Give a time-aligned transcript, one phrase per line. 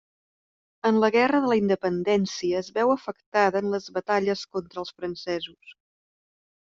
[0.89, 5.79] En la guerra de la Independència es veu afectada en les batalles contra els francesos.